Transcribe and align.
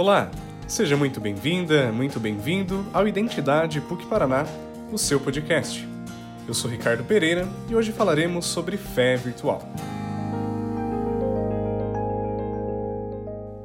Olá, 0.00 0.30
seja 0.66 0.96
muito 0.96 1.20
bem-vinda, 1.20 1.92
muito 1.92 2.18
bem-vindo 2.18 2.86
ao 2.90 3.06
Identidade 3.06 3.82
PUC 3.82 4.06
Paraná, 4.06 4.46
o 4.90 4.96
seu 4.96 5.20
podcast. 5.20 5.86
Eu 6.48 6.54
sou 6.54 6.70
Ricardo 6.70 7.04
Pereira 7.04 7.46
e 7.68 7.74
hoje 7.74 7.92
falaremos 7.92 8.46
sobre 8.46 8.78
fé 8.78 9.16
virtual. 9.18 9.60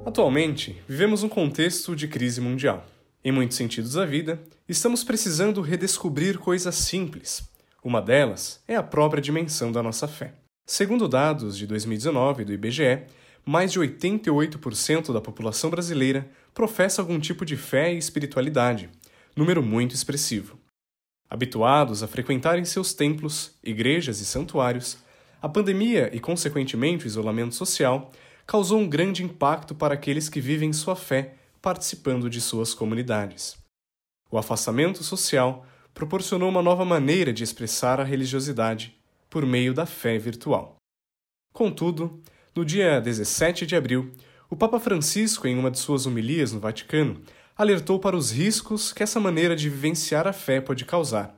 Atualmente, 0.06 0.76
vivemos 0.86 1.24
um 1.24 1.30
contexto 1.30 1.96
de 1.96 2.06
crise 2.06 2.42
mundial. 2.42 2.86
Em 3.24 3.32
muitos 3.32 3.56
sentidos 3.56 3.94
da 3.94 4.06
vida, 4.06 4.38
estamos 4.68 5.06
precisando 5.06 5.62
redescobrir 5.62 6.38
coisas 6.38 6.76
simples. 6.76 7.50
Uma 7.82 8.02
delas 8.02 8.62
é 8.68 8.76
a 8.76 8.84
própria 8.84 9.22
dimensão 9.22 9.72
da 9.72 9.82
nossa 9.82 10.06
fé. 10.06 10.34
Segundo 10.66 11.08
dados 11.08 11.58
de 11.58 11.66
2019 11.66 12.44
do 12.44 12.52
IBGE, 12.52 13.04
mais 13.46 13.72
de 13.72 13.80
88% 13.80 15.14
da 15.14 15.22
população 15.22 15.70
brasileira 15.70 16.30
professa 16.54 17.02
algum 17.02 17.20
tipo 17.20 17.46
de 17.46 17.56
fé 17.56 17.94
e 17.94 17.98
espiritualidade, 17.98 18.90
número 19.36 19.62
muito 19.62 19.94
expressivo. 19.94 20.60
Habituados 21.30 22.02
a 22.02 22.08
frequentarem 22.08 22.66
seus 22.66 22.94
templos, 22.94 23.56
igrejas 23.64 24.20
e 24.20 24.26
santuários, 24.26 24.98
a 25.42 25.48
pandemia 25.48 26.10
e, 26.12 26.20
consequentemente, 26.20 27.06
o 27.06 27.08
isolamento 27.08 27.54
social 27.54 28.12
causou 28.48 28.80
um 28.80 28.90
grande 28.90 29.24
impacto 29.24 29.76
para 29.76 29.94
aqueles 29.94 30.30
que 30.30 30.40
vivem 30.42 30.74
sua 30.74 30.96
fé 30.96 31.36
participando 31.62 32.30
de 32.30 32.40
suas 32.40 32.74
comunidades. 32.74 33.58
O 34.32 34.38
afastamento 34.38 35.04
social 35.04 35.66
proporcionou 35.94 36.50
uma 36.50 36.62
nova 36.62 36.86
maneira 36.86 37.32
de 37.32 37.44
expressar 37.44 38.00
a 38.00 38.04
religiosidade 38.04 38.96
por 39.30 39.46
meio 39.46 39.74
da 39.74 39.86
fé 39.86 40.18
virtual. 40.18 40.76
Contudo, 41.54 42.22
no 42.56 42.64
dia 42.64 43.02
17 43.02 43.66
de 43.66 43.76
abril, 43.76 44.12
o 44.50 44.56
Papa 44.56 44.80
Francisco, 44.80 45.46
em 45.46 45.60
uma 45.60 45.70
de 45.70 45.78
suas 45.78 46.06
homilias 46.06 46.54
no 46.54 46.60
Vaticano, 46.62 47.22
alertou 47.58 48.00
para 48.00 48.16
os 48.16 48.32
riscos 48.32 48.94
que 48.94 49.04
essa 49.04 49.20
maneira 49.20 49.58
de 49.58 49.70
vivenciar 49.70 50.26
a 50.26 50.32
fé 50.32 50.62
pode 50.62 50.86
causar. 50.86 51.38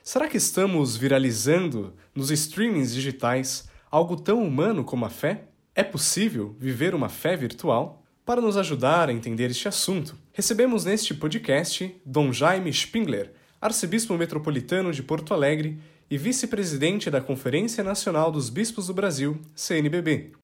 Será 0.00 0.28
que 0.28 0.36
estamos 0.36 0.96
viralizando 0.96 1.92
nos 2.14 2.30
streamings 2.30 2.94
digitais 2.94 3.68
algo 3.90 4.16
tão 4.16 4.44
humano 4.44 4.84
como 4.84 5.04
a 5.04 5.10
fé? 5.10 5.48
É 5.74 5.82
possível 5.82 6.54
viver 6.60 6.94
uma 6.94 7.08
fé 7.08 7.36
virtual? 7.36 8.04
Para 8.24 8.40
nos 8.40 8.56
ajudar 8.56 9.08
a 9.08 9.12
entender 9.12 9.50
este 9.50 9.66
assunto, 9.66 10.16
recebemos 10.32 10.84
neste 10.84 11.14
podcast 11.14 12.00
Dom 12.06 12.32
Jaime 12.32 12.72
Spingler, 12.72 13.32
arcebispo 13.60 14.16
metropolitano 14.16 14.92
de 14.92 15.02
Porto 15.02 15.34
Alegre 15.34 15.80
e 16.08 16.16
vice-presidente 16.16 17.10
da 17.10 17.20
Conferência 17.20 17.82
Nacional 17.82 18.30
dos 18.30 18.50
Bispos 18.50 18.86
do 18.86 18.94
Brasil, 18.94 19.40
CNBB. 19.54 20.43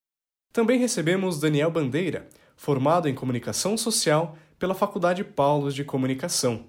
Também 0.53 0.77
recebemos 0.77 1.39
Daniel 1.39 1.71
Bandeira, 1.71 2.27
formado 2.57 3.07
em 3.07 3.15
Comunicação 3.15 3.77
Social 3.77 4.37
pela 4.59 4.75
Faculdade 4.75 5.23
Paulos 5.23 5.73
de 5.73 5.85
Comunicação. 5.85 6.65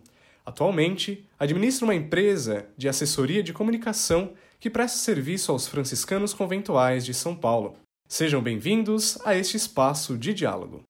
Atualmente, 0.47 1.29
administra 1.37 1.85
uma 1.85 1.95
empresa 1.95 2.67
de 2.77 2.89
assessoria 2.89 3.43
de 3.43 3.53
comunicação 3.53 4.35
que 4.61 4.71
presta 4.71 4.99
serviço 4.99 5.51
aos 5.51 5.67
franciscanos 5.67 6.33
conventuais 6.33 7.05
de 7.05 7.13
São 7.13 7.35
Paulo. 7.35 7.77
Sejam 8.09 8.41
bem-vindos 8.41 9.19
a 9.25 9.35
este 9.35 9.57
espaço 9.57 10.17
de 10.17 10.33
diálogo. 10.33 10.83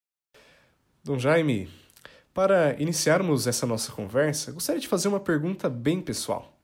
Dom 1.03 1.19
Jaime, 1.19 1.71
para 2.35 2.77
iniciarmos 2.79 3.47
essa 3.47 3.67
nossa 3.67 3.91
conversa, 3.91 4.53
gostaria 4.53 4.81
de 4.81 4.89
fazer 4.89 5.09
uma 5.09 5.21
pergunta 5.21 5.71
bem 5.71 5.99
pessoal. 5.99 6.59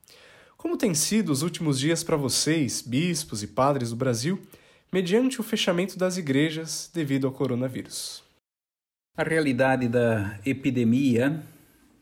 Como 0.58 0.76
têm 0.76 0.92
sido 0.92 1.32
os 1.32 1.40
últimos 1.40 1.78
dias 1.78 2.04
para 2.04 2.16
vocês, 2.18 2.82
bispos 2.82 3.42
e 3.42 3.46
padres 3.46 3.90
do 3.90 3.96
Brasil, 3.96 4.42
mediante 4.92 5.40
o 5.40 5.44
fechamento 5.44 5.98
das 5.98 6.16
igrejas 6.16 6.90
devido 6.92 7.26
ao 7.26 7.32
coronavírus. 7.32 8.22
A 9.16 9.22
realidade 9.22 9.88
da 9.88 10.38
epidemia 10.46 11.42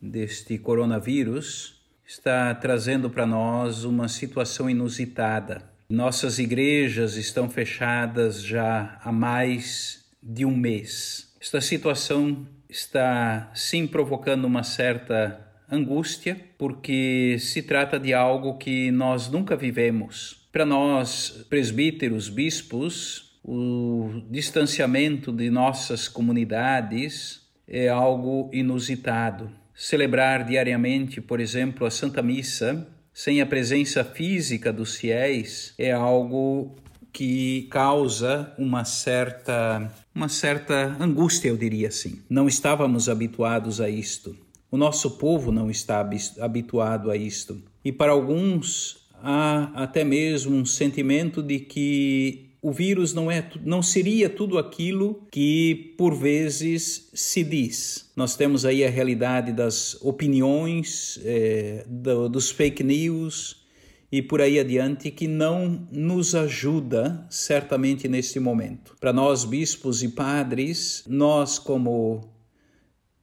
deste 0.01 0.57
coronavírus 0.57 1.81
está 2.05 2.53
trazendo 2.55 3.09
para 3.09 3.25
nós 3.25 3.83
uma 3.83 4.07
situação 4.07 4.69
inusitada. 4.69 5.63
Nossas 5.89 6.39
igrejas 6.39 7.15
estão 7.15 7.49
fechadas 7.49 8.41
já 8.41 8.99
há 9.03 9.11
mais 9.11 10.05
de 10.21 10.45
um 10.45 10.55
mês. 10.55 11.33
Esta 11.41 11.59
situação 11.59 12.47
está 12.69 13.51
sim 13.53 13.87
provocando 13.87 14.45
uma 14.45 14.63
certa 14.63 15.39
angústia, 15.69 16.39
porque 16.57 17.37
se 17.39 17.61
trata 17.61 17.99
de 17.99 18.13
algo 18.13 18.57
que 18.57 18.91
nós 18.91 19.29
nunca 19.29 19.55
vivemos. 19.55 20.46
Para 20.57 20.65
nós, 20.65 21.45
presbíteros, 21.47 22.29
bispos, 22.29 23.37
o 23.43 24.23
distanciamento 24.27 25.31
de 25.31 25.51
nossas 25.51 26.07
comunidades 26.07 27.41
é 27.67 27.89
algo 27.89 28.49
inusitado. 28.51 29.51
Celebrar 29.75 30.43
diariamente, 30.43 31.21
por 31.21 31.39
exemplo, 31.39 31.85
a 31.85 31.91
Santa 31.91 32.23
Missa, 32.23 32.87
sem 33.13 33.39
a 33.39 33.45
presença 33.45 34.03
física 34.03 34.73
dos 34.73 34.95
fiéis, 34.95 35.75
é 35.77 35.91
algo 35.91 36.75
que 37.13 37.67
causa 37.69 38.51
uma 38.57 38.83
certa 38.83 39.93
uma 40.11 40.27
certa 40.27 40.97
angústia, 40.99 41.49
eu 41.49 41.55
diria 41.55 41.89
assim. 41.89 42.23
Não 42.27 42.47
estávamos 42.47 43.07
habituados 43.07 43.79
a 43.79 43.87
isto. 43.87 44.35
O 44.71 44.75
nosso 44.75 45.19
povo 45.19 45.51
não 45.51 45.69
está 45.69 46.03
habituado 46.39 47.11
a 47.11 47.15
isto. 47.15 47.61
E 47.85 47.91
para 47.91 48.11
alguns 48.11 49.06
há 49.21 49.71
até 49.83 50.03
mesmo 50.03 50.55
um 50.55 50.65
sentimento 50.65 51.41
de 51.41 51.59
que 51.59 52.47
o 52.61 52.71
vírus 52.71 53.13
não 53.13 53.31
é 53.31 53.49
não 53.63 53.81
seria 53.81 54.29
tudo 54.29 54.57
aquilo 54.57 55.25
que 55.31 55.93
por 55.97 56.15
vezes 56.15 57.09
se 57.13 57.43
diz. 57.43 58.11
Nós 58.15 58.35
temos 58.35 58.65
aí 58.65 58.83
a 58.83 58.89
realidade 58.89 59.51
das 59.51 59.97
opiniões, 60.01 61.19
é, 61.23 61.85
do, 61.87 62.27
dos 62.27 62.49
fake 62.49 62.83
news 62.83 63.65
e 64.11 64.21
por 64.21 64.41
aí 64.41 64.59
adiante 64.59 65.11
que 65.11 65.27
não 65.27 65.87
nos 65.91 66.33
ajuda 66.33 67.25
certamente 67.29 68.07
neste 68.07 68.39
momento. 68.39 68.95
Para 68.99 69.13
nós 69.13 69.43
bispos 69.43 70.01
e 70.01 70.09
padres, 70.09 71.03
nós 71.07 71.59
como 71.59 72.36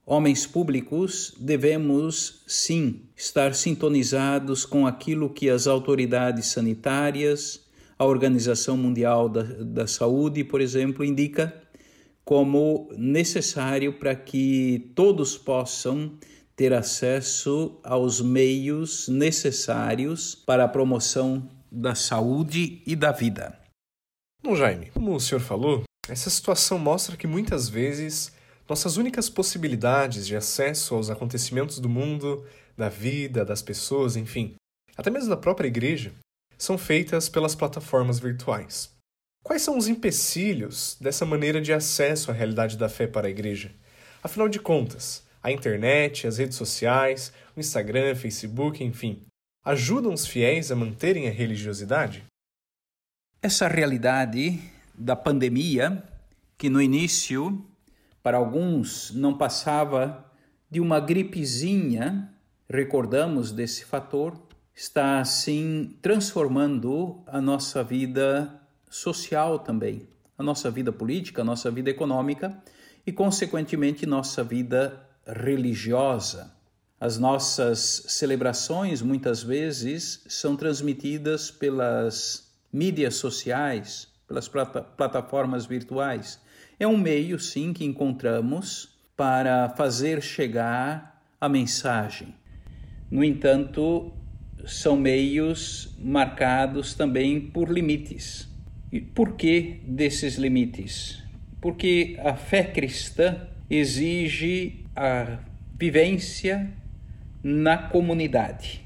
Homens 0.07 0.45
públicos 0.45 1.33
devemos, 1.39 2.43
sim, 2.45 3.01
estar 3.15 3.55
sintonizados 3.55 4.63
com 4.63 4.85
aquilo 4.85 5.31
que 5.31 5.49
as 5.49 5.65
autoridades 5.65 6.45
sanitárias, 6.47 7.65
a 7.97 8.05
Organização 8.05 8.77
Mundial 8.77 9.27
da, 9.27 9.41
da 9.41 9.87
Saúde, 9.87 10.43
por 10.43 10.61
exemplo, 10.61 11.03
indica 11.03 11.59
como 12.23 12.87
necessário 12.95 13.93
para 13.93 14.15
que 14.15 14.91
todos 14.93 15.37
possam 15.37 16.11
ter 16.55 16.71
acesso 16.71 17.79
aos 17.83 18.21
meios 18.21 19.07
necessários 19.07 20.35
para 20.35 20.65
a 20.65 20.67
promoção 20.67 21.49
da 21.71 21.95
saúde 21.95 22.81
e 22.85 22.95
da 22.95 23.11
vida. 23.11 23.59
Bom, 24.43 24.55
Jaime, 24.55 24.91
como 24.91 25.15
o 25.15 25.19
senhor 25.19 25.41
falou, 25.41 25.83
essa 26.07 26.29
situação 26.29 26.77
mostra 26.77 27.17
que 27.17 27.27
muitas 27.27 27.67
vezes 27.67 28.34
nossas 28.67 28.97
únicas 28.97 29.29
possibilidades 29.29 30.25
de 30.25 30.35
acesso 30.35 30.95
aos 30.95 31.09
acontecimentos 31.09 31.79
do 31.79 31.87
mundo, 31.87 32.45
da 32.75 32.89
vida, 32.89 33.45
das 33.45 33.61
pessoas, 33.61 34.15
enfim, 34.15 34.55
até 34.97 35.09
mesmo 35.09 35.29
da 35.29 35.37
própria 35.37 35.67
igreja, 35.67 36.13
são 36.57 36.77
feitas 36.77 37.29
pelas 37.29 37.53
plataformas 37.53 38.19
virtuais. 38.19 38.91
Quais 39.43 39.61
são 39.61 39.77
os 39.77 39.87
empecilhos 39.87 40.97
dessa 40.99 41.25
maneira 41.25 41.61
de 41.61 41.71
acesso 41.71 42.31
à 42.31 42.33
realidade 42.33 42.77
da 42.77 42.89
fé 42.89 43.05
para 43.05 43.27
a 43.27 43.29
igreja? 43.29 43.71
Afinal 44.23 44.49
de 44.49 44.59
contas, 44.59 45.23
a 45.43 45.51
internet, 45.51 46.25
as 46.25 46.39
redes 46.39 46.57
sociais, 46.57 47.31
o 47.55 47.59
Instagram, 47.59 48.15
Facebook, 48.15 48.83
enfim, 48.83 49.21
ajudam 49.63 50.13
os 50.13 50.25
fiéis 50.25 50.71
a 50.71 50.75
manterem 50.75 51.27
a 51.27 51.31
religiosidade? 51.31 52.23
Essa 53.41 53.67
realidade 53.67 54.59
da 54.95 55.15
pandemia, 55.15 56.03
que 56.57 56.69
no 56.69 56.81
início 56.81 57.63
para 58.25 58.37
alguns 58.37 59.11
não 59.13 59.37
passava 59.37 60.25
de 60.67 60.81
uma 60.81 60.99
gripezinha, 60.99 62.33
recordamos 62.67 63.51
desse 63.51 63.85
fator, 63.85 64.35
está 64.73 65.19
assim 65.19 65.95
transformando 66.01 67.21
a 67.27 67.39
nossa 67.39 67.83
vida 67.83 68.59
social 68.89 69.59
também, 69.59 70.09
a 70.35 70.41
nossa 70.41 70.71
vida 70.71 70.91
política, 70.91 71.43
a 71.43 71.45
nossa 71.45 71.69
vida 71.69 71.91
econômica 71.91 72.59
e, 73.05 73.11
consequentemente, 73.11 74.07
nossa 74.07 74.43
vida 74.43 75.07
religiosa. 75.27 76.51
As 76.99 77.19
nossas 77.19 78.05
celebrações 78.07 79.03
muitas 79.03 79.43
vezes 79.43 80.23
são 80.27 80.55
transmitidas 80.55 81.51
pelas 81.51 82.51
mídias 82.73 83.17
sociais, 83.17 84.07
pelas 84.27 84.47
plataformas 84.47 85.67
virtuais. 85.67 86.43
É 86.79 86.85
um 86.85 86.97
meio, 86.97 87.39
sim, 87.39 87.71
que 87.71 87.85
encontramos 87.85 88.89
para 89.15 89.69
fazer 89.69 90.21
chegar 90.21 91.21
a 91.39 91.47
mensagem. 91.47 92.35
No 93.09 93.23
entanto, 93.23 94.11
são 94.65 94.97
meios 94.97 95.95
marcados 95.99 96.93
também 96.93 97.39
por 97.39 97.71
limites. 97.71 98.49
E 98.91 98.99
por 98.99 99.35
que 99.37 99.79
desses 99.87 100.35
limites? 100.35 101.23
Porque 101.61 102.17
a 102.23 102.35
fé 102.35 102.63
cristã 102.63 103.47
exige 103.69 104.85
a 104.95 105.39
vivência 105.77 106.71
na 107.43 107.77
comunidade, 107.77 108.81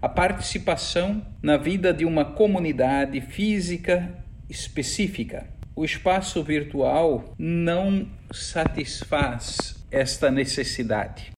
a 0.00 0.08
participação 0.08 1.24
na 1.42 1.56
vida 1.56 1.92
de 1.92 2.04
uma 2.04 2.24
comunidade 2.24 3.20
física 3.20 4.24
específica. 4.48 5.46
O 5.76 5.84
espaço 5.84 6.40
virtual 6.44 7.34
não 7.36 8.08
satisfaz 8.32 9.74
esta 9.90 10.30
necessidade. 10.30 11.32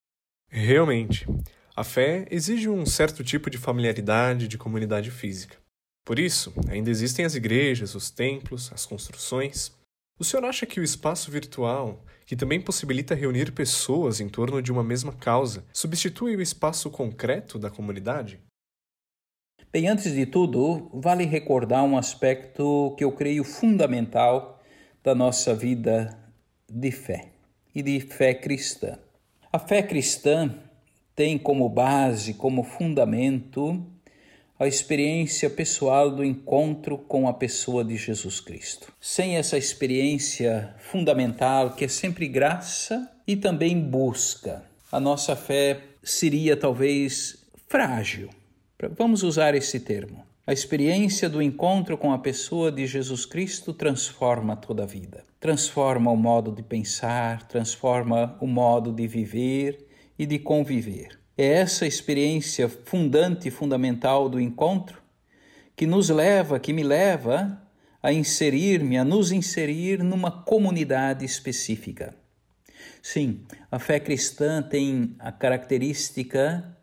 Realmente, 0.51 1.27
a 1.75 1.83
fé 1.83 2.27
exige 2.31 2.69
um 2.69 2.85
certo 2.85 3.25
tipo 3.25 3.49
de 3.49 3.57
familiaridade 3.57 4.47
de 4.47 4.59
comunidade 4.59 5.11
física. 5.11 5.57
Por 6.05 6.19
isso, 6.19 6.53
ainda 6.69 6.91
existem 6.91 7.25
as 7.25 7.35
igrejas, 7.35 7.95
os 7.95 8.11
templos, 8.11 8.71
as 8.75 8.85
construções. 8.85 9.73
O 10.19 10.25
senhor 10.25 10.45
acha 10.45 10.67
que 10.67 10.81
o 10.81 10.85
espaço 10.85 11.31
virtual, 11.31 12.05
que 12.27 12.37
também 12.37 12.61
possibilita 12.61 13.15
reunir 13.15 13.53
pessoas 13.53 14.21
em 14.21 14.29
torno 14.29 14.61
de 14.61 14.71
uma 14.71 14.85
mesma 14.85 15.15
causa, 15.15 15.65
substitui 15.73 16.37
o 16.37 16.43
espaço 16.43 16.91
concreto 16.91 17.59
da 17.59 17.71
comunidade? 17.71 18.39
Bem, 19.77 19.89
antes 19.89 20.15
de 20.15 20.25
tudo, 20.25 20.89
vale 20.91 21.27
recordar 21.27 21.85
um 21.85 21.99
aspecto 21.99 22.95
que 22.97 23.05
eu 23.05 23.13
creio 23.13 23.45
fundamental 23.45 24.59
da 25.05 25.15
nossa 25.15 25.55
vida 25.55 26.19
de 26.67 26.91
fé 26.91 27.27
e 27.75 27.83
de 27.83 28.01
fé 28.01 28.33
cristã. 28.33 28.99
A 29.53 29.59
fé 29.59 29.83
cristã 29.83 30.51
tem 31.15 31.37
como 31.37 31.69
base, 31.69 32.33
como 32.33 32.63
fundamento, 32.63 33.87
a 34.59 34.67
experiência 34.67 35.51
pessoal 35.51 36.11
do 36.11 36.25
encontro 36.25 36.97
com 36.97 37.29
a 37.29 37.35
pessoa 37.35 37.85
de 37.85 37.99
Jesus 37.99 38.41
Cristo. 38.41 38.91
Sem 38.99 39.37
essa 39.37 39.59
experiência 39.59 40.75
fundamental, 40.79 41.75
que 41.75 41.85
é 41.85 41.89
sempre 41.89 42.27
graça 42.29 43.13
e 43.27 43.37
também 43.37 43.79
busca, 43.79 44.65
a 44.91 44.99
nossa 44.99 45.37
fé 45.37 45.83
seria 46.03 46.57
talvez 46.57 47.45
frágil. 47.69 48.31
Vamos 48.91 49.23
usar 49.23 49.55
esse 49.55 49.81
termo. 49.81 50.23
A 50.47 50.53
experiência 50.53 51.31
do 51.31 51.41
encontro 51.41 51.97
com 51.97 52.13
a 52.13 52.19
pessoa 52.19 52.71
de 52.71 52.87
Jesus 52.87 53.25
Cristo 53.25 53.73
transforma 53.73 54.55
toda 54.55 54.83
a 54.83 54.87
vida. 54.87 55.25
Transforma 55.41 56.11
o 56.11 56.17
modo 56.17 56.53
de 56.53 56.63
pensar, 56.63 57.49
transforma 57.49 58.37
o 58.39 58.47
modo 58.47 58.93
de 58.93 59.09
viver 59.09 59.87
e 60.19 60.27
de 60.27 60.39
conviver. 60.39 61.19
É 61.39 61.47
essa 61.47 61.87
experiência 61.87 62.69
fundante 62.69 63.49
e 63.49 63.51
fundamental 63.51 64.29
do 64.29 64.39
encontro 64.39 65.03
que 65.75 65.87
nos 65.87 66.11
leva, 66.11 66.61
que 66.61 66.75
me 66.75 66.83
leva 66.83 67.63
a 68.03 68.13
inserir-me, 68.13 68.99
a 68.99 69.05
nos 69.05 69.33
inserir 69.33 70.03
numa 70.03 70.31
comunidade 70.31 71.25
específica. 71.25 72.15
Sim, 73.03 73.41
a 73.71 73.79
fé 73.79 73.99
cristã 73.99 74.63
tem 74.63 75.17
a 75.19 75.33
característica 75.33 76.76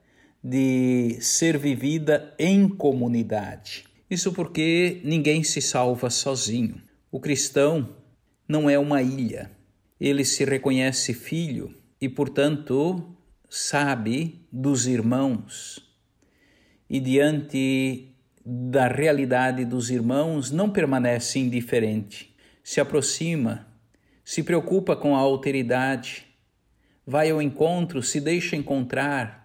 de 0.43 1.17
ser 1.21 1.57
vivida 1.57 2.35
em 2.37 2.67
comunidade. 2.67 3.85
Isso 4.09 4.33
porque 4.33 5.01
ninguém 5.03 5.43
se 5.43 5.61
salva 5.61 6.09
sozinho. 6.09 6.81
O 7.09 7.19
cristão 7.19 7.95
não 8.47 8.69
é 8.69 8.77
uma 8.77 9.01
ilha. 9.01 9.51
Ele 9.99 10.25
se 10.25 10.43
reconhece 10.43 11.13
filho 11.13 11.73
e, 12.01 12.09
portanto, 12.09 13.15
sabe 13.49 14.45
dos 14.51 14.85
irmãos. 14.85 15.81
E 16.89 16.99
diante 16.99 18.13
da 18.45 18.87
realidade 18.87 19.63
dos 19.63 19.89
irmãos, 19.89 20.51
não 20.51 20.69
permanece 20.69 21.39
indiferente. 21.39 22.35
Se 22.61 22.81
aproxima, 22.81 23.67
se 24.23 24.43
preocupa 24.43 24.95
com 24.95 25.15
a 25.15 25.19
alteridade, 25.19 26.25
vai 27.07 27.29
ao 27.29 27.41
encontro, 27.41 28.03
se 28.03 28.19
deixa 28.19 28.55
encontrar, 28.55 29.42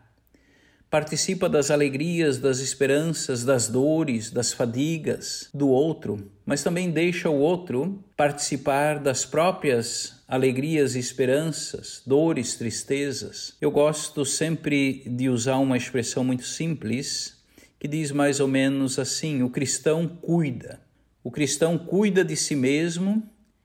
participa 0.91 1.49
das 1.49 1.71
alegrias, 1.71 2.39
das 2.39 2.61
esperanças, 2.61 3.45
das 3.45 3.69
dores, 3.69 4.31
das 4.31 4.53
fadigas 4.53 5.51
do 5.53 5.69
outro, 5.69 6.31
mas 6.47 6.63
também 6.63 6.91
deixa 6.91 7.29
o 7.29 7.39
outro 7.39 8.03
participar 8.17 8.99
das 8.99 9.25
próprias 9.25 10.23
alegrias 10.27 10.95
esperanças, 10.95 12.03
dores, 12.07 12.55
tristezas. 12.55 13.55
Eu 13.61 13.71
gosto 13.71 14.25
sempre 14.25 15.03
de 15.07 15.29
usar 15.29 15.59
uma 15.59 15.77
expressão 15.77 16.25
muito 16.25 16.45
simples 16.45 17.37
que 17.79 17.87
diz 17.87 18.11
mais 18.11 18.41
ou 18.41 18.49
menos 18.49 18.99
assim: 18.99 19.43
o 19.43 19.51
cristão 19.51 20.09
cuida. 20.09 20.81
O 21.23 21.31
cristão 21.31 21.77
cuida 21.77 22.25
de 22.25 22.35
si 22.35 22.57
mesmo 22.57 23.23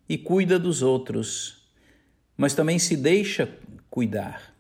e 0.10 0.18
cuida 0.18 0.60
dos 0.60 0.82
outros, 0.82 1.64
mas 2.36 2.54
também 2.54 2.78
se 2.78 2.98
deixa 2.98 3.50
cuidar. 3.90 4.53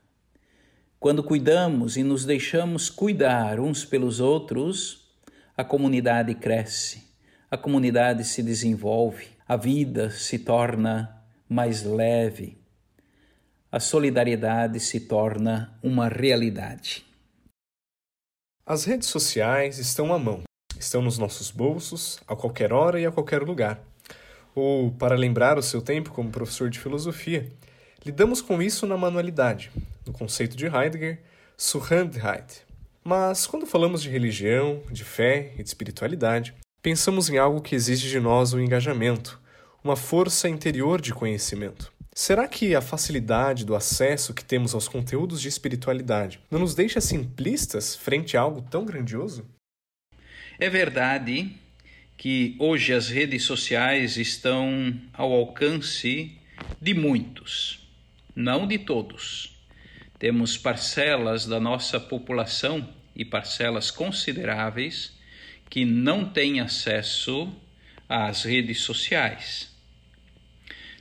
Quando 1.03 1.21
cuidamos 1.21 1.97
e 1.97 2.01
nos 2.01 2.23
deixamos 2.23 2.89
cuidar 2.89 3.59
uns 3.59 3.83
pelos 3.83 4.21
outros, 4.21 5.13
a 5.57 5.61
comunidade 5.61 6.33
cresce, 6.33 7.03
a 7.51 7.57
comunidade 7.57 8.23
se 8.23 8.41
desenvolve, 8.41 9.27
a 9.45 9.57
vida 9.57 10.09
se 10.11 10.39
torna 10.39 11.21
mais 11.49 11.83
leve, 11.83 12.57
a 13.69 13.81
solidariedade 13.81 14.79
se 14.79 15.01
torna 15.01 15.77
uma 15.83 16.07
realidade. 16.07 17.05
As 18.65 18.85
redes 18.85 19.09
sociais 19.09 19.79
estão 19.79 20.13
à 20.13 20.17
mão, 20.17 20.43
estão 20.79 21.01
nos 21.01 21.17
nossos 21.17 21.51
bolsos, 21.51 22.21
a 22.25 22.33
qualquer 22.33 22.71
hora 22.71 22.97
e 22.97 23.05
a 23.05 23.11
qualquer 23.11 23.43
lugar. 23.43 23.77
Ou, 24.55 24.89
para 24.89 25.17
lembrar 25.17 25.57
o 25.57 25.61
seu 25.61 25.81
tempo 25.81 26.13
como 26.13 26.31
professor 26.31 26.69
de 26.69 26.79
filosofia, 26.79 27.51
lidamos 28.05 28.41
com 28.41 28.61
isso 28.61 28.87
na 28.87 28.95
manualidade, 28.95 29.69
no 30.05 30.13
conceito 30.13 30.55
de 30.55 30.65
Heidegger, 30.65 31.21
Suchandheit. 31.57 32.61
Mas 33.03 33.45
quando 33.45 33.65
falamos 33.65 34.01
de 34.01 34.09
religião, 34.09 34.81
de 34.89 35.03
fé 35.03 35.53
e 35.57 35.63
de 35.63 35.69
espiritualidade, 35.69 36.53
pensamos 36.81 37.29
em 37.29 37.37
algo 37.37 37.61
que 37.61 37.75
exige 37.75 38.09
de 38.09 38.19
nós 38.19 38.53
um 38.53 38.59
engajamento, 38.59 39.39
uma 39.83 39.95
força 39.95 40.47
interior 40.47 41.01
de 41.01 41.13
conhecimento. 41.13 41.91
Será 42.15 42.47
que 42.47 42.75
a 42.75 42.81
facilidade 42.81 43.65
do 43.65 43.75
acesso 43.75 44.33
que 44.33 44.45
temos 44.45 44.73
aos 44.73 44.87
conteúdos 44.87 45.41
de 45.41 45.47
espiritualidade 45.47 46.39
não 46.49 46.59
nos 46.59 46.75
deixa 46.75 47.01
simplistas 47.01 47.95
frente 47.95 48.37
a 48.37 48.41
algo 48.41 48.61
tão 48.61 48.85
grandioso? 48.85 49.45
É 50.59 50.69
verdade 50.69 51.55
que 52.15 52.55
hoje 52.59 52.93
as 52.93 53.09
redes 53.09 53.43
sociais 53.43 54.15
estão 54.15 54.93
ao 55.11 55.33
alcance 55.33 56.37
de 56.79 56.93
muitos, 56.93 57.85
não 58.35 58.67
de 58.67 58.77
todos. 58.77 59.52
Temos 60.23 60.57
parcelas 60.57 61.45
da 61.45 61.59
nossa 61.59 61.99
população 61.99 62.87
e 63.13 63.25
parcelas 63.25 63.91
consideráveis 63.91 65.11
que 65.69 65.83
não 65.83 66.23
têm 66.23 66.61
acesso 66.61 67.53
às 68.07 68.43
redes 68.43 68.79
sociais. 68.79 69.69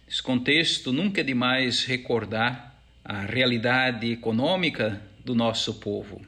Nesse 0.08 0.20
contexto, 0.20 0.92
nunca 0.92 1.20
é 1.20 1.24
demais 1.24 1.84
recordar 1.84 2.82
a 3.04 3.20
realidade 3.20 4.10
econômica 4.10 5.00
do 5.24 5.36
nosso 5.36 5.74
povo. 5.74 6.20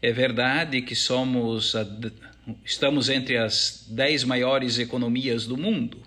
É 0.00 0.10
verdade 0.10 0.80
que 0.80 0.94
somos 0.94 1.74
estamos 2.64 3.10
entre 3.10 3.36
as 3.36 3.86
dez 3.90 4.24
maiores 4.24 4.78
economias 4.78 5.46
do 5.46 5.58
mundo 5.58 6.02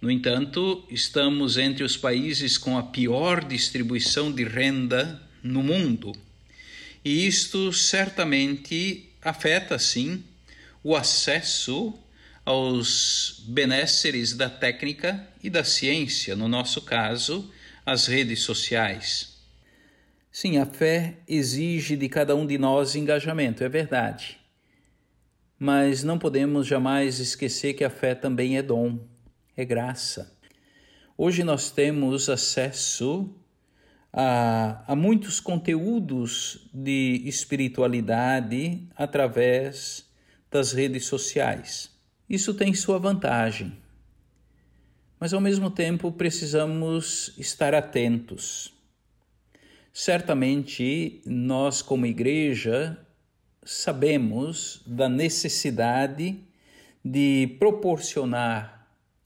no 0.00 0.10
entanto, 0.10 0.82
estamos 0.88 1.58
entre 1.58 1.84
os 1.84 1.94
países 1.94 2.56
com 2.56 2.78
a 2.78 2.82
pior 2.82 3.44
distribuição 3.44 4.32
de 4.32 4.44
renda 4.44 5.20
no 5.42 5.62
mundo. 5.62 6.12
E 7.04 7.26
isto 7.26 7.70
certamente 7.70 9.10
afeta, 9.20 9.78
sim, 9.78 10.24
o 10.82 10.96
acesso 10.96 11.92
aos 12.46 13.44
benesseres 13.46 14.32
da 14.32 14.48
técnica 14.48 15.28
e 15.42 15.50
da 15.50 15.62
ciência, 15.64 16.34
no 16.34 16.48
nosso 16.48 16.80
caso, 16.80 17.52
as 17.84 18.06
redes 18.06 18.40
sociais. 18.40 19.36
Sim, 20.32 20.56
a 20.56 20.64
fé 20.64 21.18
exige 21.28 21.94
de 21.94 22.08
cada 22.08 22.34
um 22.34 22.46
de 22.46 22.56
nós 22.56 22.94
engajamento, 22.94 23.62
é 23.62 23.68
verdade. 23.68 24.38
Mas 25.58 26.02
não 26.02 26.18
podemos 26.18 26.66
jamais 26.66 27.20
esquecer 27.20 27.74
que 27.74 27.84
a 27.84 27.90
fé 27.90 28.14
também 28.14 28.56
é 28.56 28.62
dom 28.62 29.09
é 29.60 29.64
graça. 29.64 30.34
Hoje 31.16 31.44
nós 31.44 31.70
temos 31.70 32.30
acesso 32.30 33.28
a, 34.10 34.82
a 34.90 34.96
muitos 34.96 35.38
conteúdos 35.38 36.68
de 36.72 37.20
espiritualidade 37.26 38.88
através 38.96 40.08
das 40.50 40.72
redes 40.72 41.04
sociais. 41.04 41.90
Isso 42.28 42.54
tem 42.54 42.72
sua 42.72 42.98
vantagem, 42.98 43.76
mas 45.18 45.34
ao 45.34 45.40
mesmo 45.40 45.70
tempo 45.70 46.10
precisamos 46.10 47.34
estar 47.36 47.74
atentos. 47.74 48.72
Certamente, 49.92 51.20
nós, 51.26 51.82
como 51.82 52.06
igreja, 52.06 52.96
sabemos 53.62 54.82
da 54.86 55.08
necessidade 55.08 56.40
de 57.04 57.56
proporcionar 57.58 58.79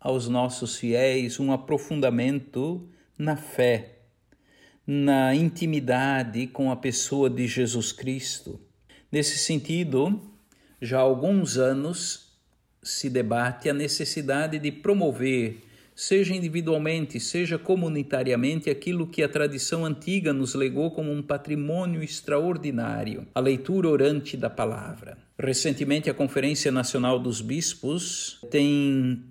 aos 0.04 0.28
nossos 0.28 0.76
fiéis 0.76 1.40
um 1.40 1.50
aprofundamento 1.50 2.86
na 3.18 3.36
fé, 3.36 4.00
na 4.86 5.34
intimidade 5.34 6.46
com 6.46 6.70
a 6.70 6.76
pessoa 6.76 7.30
de 7.30 7.46
Jesus 7.46 7.90
Cristo. 7.90 8.60
Nesse 9.10 9.38
sentido, 9.38 10.20
já 10.78 10.98
há 10.98 11.02
alguns 11.02 11.56
anos 11.56 12.34
se 12.82 13.08
debate 13.08 13.70
a 13.70 13.74
necessidade 13.74 14.58
de 14.58 14.70
promover 14.70 15.62
seja 15.94 16.34
individualmente, 16.34 17.20
seja 17.20 17.56
comunitariamente, 17.56 18.68
aquilo 18.68 19.06
que 19.06 19.22
a 19.22 19.28
tradição 19.28 19.84
antiga 19.84 20.32
nos 20.32 20.54
legou 20.54 20.90
como 20.90 21.12
um 21.12 21.22
patrimônio 21.22 22.02
extraordinário, 22.02 23.26
a 23.32 23.40
leitura 23.40 23.88
orante 23.88 24.36
da 24.36 24.50
palavra. 24.50 25.16
Recentemente, 25.38 26.10
a 26.10 26.14
Conferência 26.14 26.72
Nacional 26.72 27.18
dos 27.18 27.40
Bispos 27.40 28.40
tem 28.50 29.22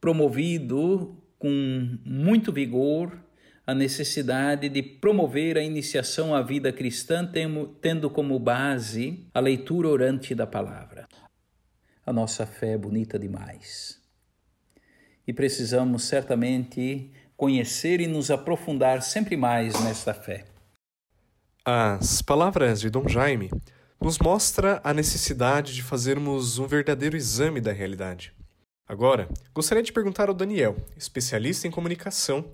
promovido 0.00 1.16
com 1.38 1.98
muito 2.04 2.52
vigor 2.52 3.18
a 3.66 3.74
necessidade 3.74 4.68
de 4.68 4.82
promover 4.82 5.56
a 5.56 5.62
iniciação 5.62 6.34
à 6.34 6.42
vida 6.42 6.72
cristã, 6.72 7.30
tendo 7.80 8.10
como 8.10 8.38
base 8.38 9.26
a 9.32 9.40
leitura 9.40 9.88
orante 9.88 10.34
da 10.34 10.46
palavra. 10.46 11.06
A 12.04 12.12
nossa 12.12 12.46
fé 12.46 12.72
é 12.72 12.78
bonita 12.78 13.18
demais 13.18 14.00
e 15.26 15.32
precisamos 15.32 16.04
certamente 16.04 17.10
conhecer 17.36 18.00
e 18.00 18.06
nos 18.08 18.30
aprofundar 18.30 19.00
sempre 19.02 19.36
mais 19.36 19.80
nesta 19.84 20.12
fé. 20.12 20.44
As 21.64 22.20
palavras 22.20 22.80
de 22.80 22.90
Dom 22.90 23.06
Jaime 23.06 23.50
nos 24.00 24.18
mostra 24.18 24.80
a 24.82 24.92
necessidade 24.92 25.74
de 25.74 25.82
fazermos 25.82 26.58
um 26.58 26.66
verdadeiro 26.66 27.16
exame 27.16 27.60
da 27.60 27.70
realidade. 27.70 28.34
Agora, 28.90 29.28
gostaria 29.54 29.84
de 29.84 29.92
perguntar 29.92 30.28
ao 30.28 30.34
Daniel, 30.34 30.76
especialista 30.96 31.64
em 31.64 31.70
comunicação, 31.70 32.50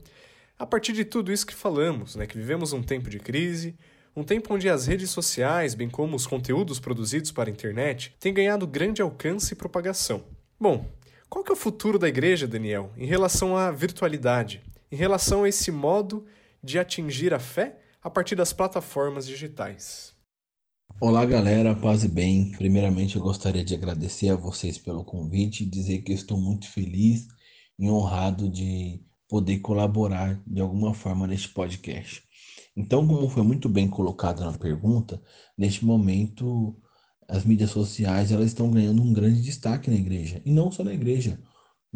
a 0.59 0.67
partir 0.67 0.93
de 0.93 1.03
tudo 1.03 1.33
isso 1.33 1.47
que 1.47 1.55
falamos, 1.55 2.15
né, 2.15 2.27
que 2.27 2.37
vivemos 2.37 2.75
um 2.75 2.83
tempo 2.83 3.09
de 3.09 3.19
crise, 3.19 3.75
um 4.15 4.23
tempo 4.23 4.53
onde 4.53 4.69
as 4.69 4.87
redes 4.87 5.09
sociais, 5.09 5.75
bem 5.75 5.89
como 5.89 6.15
os 6.15 6.27
conteúdos 6.27 6.79
produzidos 6.79 7.33
para 7.33 7.49
a 7.49 7.53
internet, 7.53 8.15
têm 8.21 8.35
ganhado 8.35 8.67
grande 8.67 9.01
alcance 9.01 9.55
e 9.55 9.57
propagação. 9.57 10.25
Bom, 10.61 10.87
qual 11.27 11.43
que 11.43 11.51
é 11.51 11.55
o 11.55 11.57
futuro 11.57 11.99
da 11.99 12.07
igreja, 12.07 12.47
Daniel, 12.47 12.93
em 12.99 13.07
relação 13.07 13.57
à 13.57 13.71
virtualidade, 13.71 14.63
em 14.93 14.97
relação 14.97 15.45
a 15.45 15.49
esse 15.49 15.71
modo 15.71 16.27
de 16.63 16.79
atingir 16.79 17.33
a 17.33 17.39
fé 17.39 17.79
a 18.03 18.11
partir 18.11 18.35
das 18.35 18.53
plataformas 18.53 19.27
digitais? 19.27 20.15
Olá, 20.99 21.27
galera, 21.27 21.75
paz 21.75 22.05
e 22.05 22.09
bem. 22.09 22.53
Primeiramente, 22.53 23.17
eu 23.17 23.23
gostaria 23.23 23.63
de 23.63 23.75
agradecer 23.75 24.31
a 24.31 24.35
vocês 24.35 24.79
pelo 24.79 25.05
convite 25.05 25.63
e 25.63 25.67
dizer 25.67 26.01
que 26.01 26.11
estou 26.11 26.41
muito 26.41 26.67
feliz 26.71 27.29
e 27.79 27.91
honrado 27.91 28.49
de 28.49 29.03
poder 29.29 29.59
colaborar 29.59 30.43
de 30.47 30.59
alguma 30.59 30.95
forma 30.95 31.27
neste 31.27 31.51
podcast. 31.51 32.23
Então, 32.75 33.07
como 33.07 33.29
foi 33.29 33.43
muito 33.43 33.69
bem 33.69 33.87
colocado 33.87 34.41
na 34.43 34.55
pergunta, 34.55 35.23
neste 35.57 35.85
momento 35.85 36.75
as 37.29 37.45
mídias 37.45 37.71
sociais 37.73 38.33
elas 38.33 38.47
estão 38.47 38.71
ganhando 38.71 39.03
um 39.03 39.13
grande 39.13 39.43
destaque 39.43 39.91
na 39.91 39.97
igreja 39.97 40.41
e 40.47 40.51
não 40.51 40.71
só 40.71 40.83
na 40.83 40.95
igreja, 40.95 41.39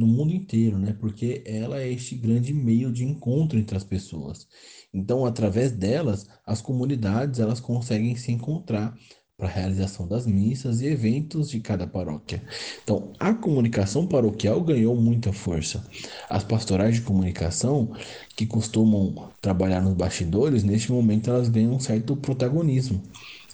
no 0.00 0.07
mundo 0.07 0.33
inteiro, 0.33 0.78
né? 0.78 0.97
Porque 0.99 1.42
ela 1.45 1.78
é 1.78 1.92
este 1.92 2.14
grande 2.14 2.54
meio 2.54 2.90
de 2.90 3.04
encontro 3.04 3.59
entre 3.59 3.76
as 3.76 3.85
pessoas. 3.85 4.49
Então, 4.95 5.26
através 5.26 5.73
delas, 5.73 6.26
as 6.45 6.62
comunidades 6.62 7.38
elas 7.38 7.61
conseguem 7.61 8.16
se 8.16 8.33
encontrar 8.33 8.97
para 9.37 9.47
a 9.47 9.52
realização 9.52 10.09
das 10.09 10.26
missas 10.26 10.80
e 10.80 10.87
eventos 10.87 11.50
de 11.50 11.61
cada 11.61 11.87
paróquia. 11.87 12.42
Então, 12.83 13.12
a 13.19 13.35
comunicação 13.35 14.07
paroquial 14.07 14.62
ganhou 14.62 14.97
muita 14.97 15.35
força. 15.35 15.85
As 16.30 16.45
pastorais 16.45 16.95
de 16.95 17.02
comunicação, 17.02 17.92
que 18.35 18.47
costumam 18.47 19.30
trabalhar 19.40 19.83
nos 19.83 19.95
bastidores, 19.95 20.64
neste 20.64 20.90
momento 20.90 21.28
elas 21.28 21.50
ganham 21.50 21.75
um 21.75 21.80
certo 21.80 22.16
protagonismo. 22.16 23.02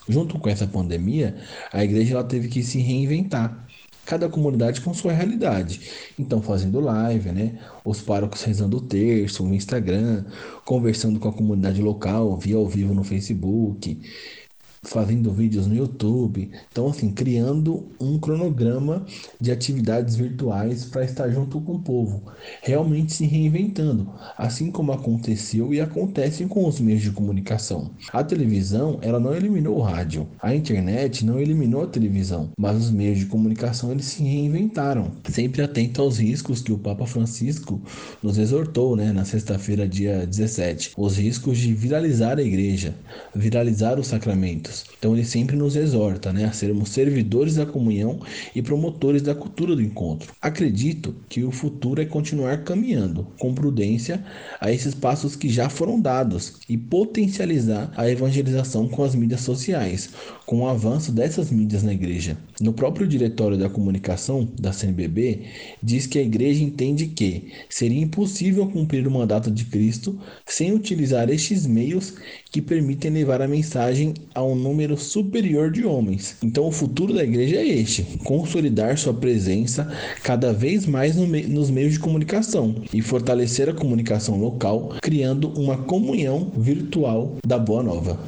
Junto 0.09 0.39
com 0.39 0.49
essa 0.49 0.67
pandemia, 0.67 1.37
a 1.73 1.83
igreja 1.83 2.15
ela 2.15 2.25
teve 2.25 2.49
que 2.49 2.63
se 2.63 2.79
reinventar. 2.79 3.66
Cada 4.07 4.29
comunidade 4.29 4.81
com 4.81 4.95
sua 4.95 5.13
realidade. 5.13 5.81
Então, 6.19 6.41
fazendo 6.41 6.81
live, 6.81 7.31
né? 7.33 7.59
Os 7.85 8.01
párocos 8.01 8.43
rezando 8.43 8.79
o 8.79 8.81
terço, 8.81 9.45
no 9.45 9.55
Instagram, 9.55 10.25
conversando 10.65 11.19
com 11.21 11.29
a 11.29 11.33
comunidade 11.33 11.83
local, 11.83 12.39
via 12.39 12.57
ao 12.57 12.67
vivo 12.67 12.95
no 12.95 13.05
Facebook, 13.05 14.01
fazendo 14.87 15.33
vídeos 15.33 15.67
no 15.67 15.75
YouTube. 15.75 16.51
Então, 16.71 16.89
assim, 16.89 17.11
criando 17.11 17.89
um 18.01 18.19
cronograma 18.19 19.05
de 19.41 19.51
atividades 19.51 20.17
virtuais 20.17 20.85
para 20.85 21.05
estar 21.05 21.29
junto 21.31 21.61
com 21.61 21.75
o 21.75 21.83
povo, 21.83 22.23
realmente 22.63 23.13
se 23.13 23.27
reinventando, 23.27 24.09
assim 24.37 24.71
como 24.71 24.93
aconteceu 24.93 25.75
e 25.75 25.81
acontece 25.81 26.45
com 26.47 26.67
os 26.67 26.81
meios 26.81 27.03
de 27.03 27.11
comunicação. 27.11 27.91
A 28.13 28.23
televisão, 28.23 28.99
ela 29.03 29.21
não 29.21 29.35
eliminou 29.35 29.79
o 29.79 29.83
rádio, 29.83 30.27
a 30.41 30.55
internet 30.55 31.25
não 31.25 31.39
eliminou 31.39 31.83
a 31.83 31.89
televisão, 31.89 32.51
mas 32.59 32.77
os 32.77 32.91
meios 32.91 33.19
de 33.19 33.27
comunicação 33.27 33.91
eles 33.91 34.07
se 34.07 34.23
reinventaram, 34.23 35.13
sempre 35.29 35.63
atento 35.63 36.01
aos 36.01 36.19
riscos 36.19 36.63
que 36.63 36.73
o 36.73 36.79
Papa 36.79 37.07
Francisco 37.07 37.81
nos 38.23 38.39
exortou, 38.39 38.97
né, 38.97 39.13
na 39.13 39.25
sexta-feira, 39.25 39.89
dia 39.89 40.27
17, 40.27 40.93
os 40.97 41.17
riscos 41.17 41.59
de 41.59 41.73
viralizar 41.75 42.39
a 42.39 42.43
igreja, 42.43 42.95
viralizar 43.35 43.99
os 43.99 44.07
sacramentos 44.07 44.76
então 44.99 45.15
ele 45.15 45.25
sempre 45.25 45.57
nos 45.57 45.77
exorta 45.77 46.33
né, 46.33 46.45
a 46.45 46.53
sermos 46.53 46.91
servidores 46.91 47.55
da 47.57 47.67
comunhão 47.67 48.21
e 48.55 48.63
promotores 48.63 49.23
da 49.23 49.35
cultura 49.35 49.75
do 49.75 49.83
encontro. 49.83 50.33
Acredito 50.41 51.15
que 51.29 51.45
o 51.45 51.51
futuro 51.51 52.01
é 52.01 52.05
continuar 52.05 52.65
caminhando 52.65 53.27
com 53.39 53.55
prudência 53.55 54.25
a 54.61 54.73
esses 54.73 54.95
passos 54.95 55.37
que 55.37 55.49
já 55.49 55.69
foram 55.69 56.01
dados 56.01 56.55
e 56.69 56.77
potencializar 56.77 57.93
a 57.97 58.09
evangelização 58.09 58.89
com 58.89 59.05
as 59.05 59.15
mídias 59.15 59.41
sociais, 59.43 60.11
com 60.47 60.61
o 60.61 60.69
avanço 60.69 61.11
dessas 61.11 61.51
mídias 61.51 61.83
na 61.83 61.93
igreja. 61.93 62.39
No 62.61 62.73
próprio 62.73 63.07
diretório 63.07 63.59
da 63.59 63.69
comunicação 63.69 64.49
da 64.59 64.73
CNBB, 64.73 65.43
diz 65.83 66.07
que 66.07 66.19
a 66.19 66.23
igreja 66.23 66.63
entende 66.63 67.09
que 67.09 67.49
seria 67.69 68.01
impossível 68.01 68.67
cumprir 68.69 69.07
o 69.07 69.11
mandato 69.11 69.51
de 69.51 69.65
Cristo 69.65 70.19
sem 70.47 70.73
utilizar 70.73 71.29
estes 71.29 71.67
meios 71.67 72.15
que 72.51 72.63
permitem 72.63 73.11
levar 73.11 73.43
a 73.43 73.49
mensagem 73.49 74.15
a 74.35 74.43
um 74.43 74.55
número 74.55 74.97
superior 74.97 75.71
de 75.71 75.85
homens. 75.85 76.37
Então, 76.43 76.67
o 76.67 76.73
futuro 76.73 77.13
da 77.13 77.25
igreja 77.25 77.57
é 77.57 77.67
este: 77.67 78.05
consolidar 78.25 78.97
sua 78.97 79.13
presença 79.13 79.91
cada 80.23 80.53
vez 80.53 80.87
mais 80.87 81.17
no 81.17 81.27
me 81.27 81.43
nos 81.43 81.71
meios 81.71 81.95
de 81.95 81.99
comunicação 81.99 82.83
e 82.93 83.03
fortalecer 83.03 83.69
a 83.69 83.75
comunicação 83.75 84.39
local, 84.39 84.95
criando 85.03 85.49
uma 85.59 85.77
comunhão 85.77 86.53
virtual 86.57 87.37
da 87.47 87.59
Boa 87.59 87.83
Nova. 87.83 88.19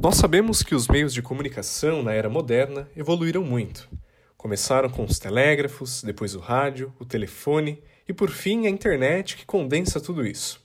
Nós 0.00 0.14
sabemos 0.14 0.62
que 0.62 0.76
os 0.76 0.86
meios 0.86 1.12
de 1.12 1.20
comunicação 1.20 2.04
na 2.04 2.12
era 2.12 2.28
moderna 2.28 2.88
evoluíram 2.96 3.42
muito. 3.42 3.88
Começaram 4.36 4.88
com 4.88 5.02
os 5.02 5.18
telégrafos, 5.18 6.04
depois 6.04 6.36
o 6.36 6.38
rádio, 6.38 6.94
o 7.00 7.04
telefone 7.04 7.82
e 8.08 8.12
por 8.12 8.30
fim 8.30 8.68
a 8.68 8.70
internet 8.70 9.36
que 9.36 9.44
condensa 9.44 10.00
tudo 10.00 10.24
isso. 10.24 10.64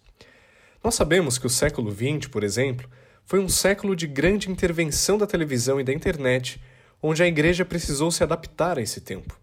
Nós 0.84 0.94
sabemos 0.94 1.40
que 1.40 1.48
o 1.48 1.50
século 1.50 1.92
XX, 1.92 2.28
por 2.30 2.44
exemplo, 2.44 2.88
foi 3.26 3.40
um 3.40 3.50
século 3.50 3.96
de 3.96 4.06
grande 4.06 4.52
intervenção 4.52 5.18
da 5.18 5.26
televisão 5.26 5.82
e 5.82 5.84
da 5.84 5.92
internet, 5.92 6.62
onde 7.02 7.24
a 7.24 7.28
igreja 7.28 7.66
precisou 7.66 8.12
se 8.12 8.22
adaptar 8.22 8.78
a 8.78 8.84
esse 8.84 9.02
tempo. 9.02 9.36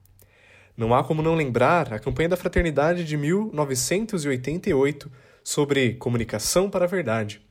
Não 0.76 0.94
há 0.94 1.02
como 1.02 1.20
não 1.20 1.34
lembrar 1.34 1.92
a 1.92 1.98
campanha 1.98 2.28
da 2.28 2.36
Fraternidade 2.36 3.02
de 3.02 3.16
1988 3.16 5.10
sobre 5.42 5.94
comunicação 5.94 6.70
para 6.70 6.84
a 6.84 6.88
verdade 6.88 7.49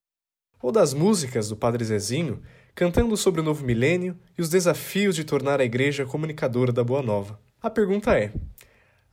ou 0.61 0.71
das 0.71 0.93
músicas 0.93 1.49
do 1.49 1.55
Padre 1.55 1.83
Zezinho 1.85 2.41
cantando 2.75 3.15
sobre 3.17 3.41
o 3.41 3.43
novo 3.43 3.65
milênio 3.65 4.17
e 4.37 4.41
os 4.41 4.49
desafios 4.49 5.15
de 5.15 5.23
tornar 5.23 5.59
a 5.59 5.65
igreja 5.65 6.05
comunicadora 6.05 6.71
da 6.71 6.83
Boa 6.83 7.01
Nova. 7.01 7.39
A 7.61 7.69
pergunta 7.69 8.17
é: 8.17 8.33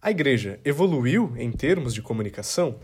a 0.01 0.11
igreja 0.11 0.61
evoluiu 0.65 1.35
em 1.37 1.51
termos 1.51 1.93
de 1.93 2.03
comunicação? 2.03 2.79